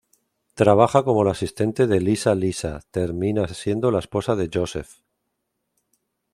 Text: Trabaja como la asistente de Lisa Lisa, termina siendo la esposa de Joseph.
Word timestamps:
Trabaja 0.55 1.03
como 1.03 1.23
la 1.23 1.29
asistente 1.29 1.85
de 1.85 1.99
Lisa 2.01 2.33
Lisa, 2.33 2.79
termina 2.89 3.47
siendo 3.49 3.91
la 3.91 3.99
esposa 3.99 4.35
de 4.35 4.49
Joseph. 4.51 4.93